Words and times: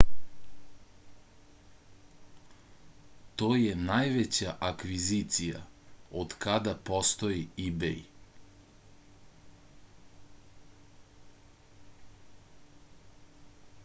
to 3.41 3.49
je 3.63 3.75
najveća 3.81 4.55
akvizicija 4.71 5.61
otkada 6.23 6.73
postoji 6.89 7.47
ibej 7.67 8.03